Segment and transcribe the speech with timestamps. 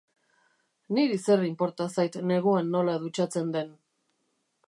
[0.97, 3.73] Niri zer inporta zait neguan nola dutxatzen den.